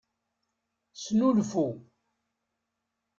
Snulfu. 1.01 1.65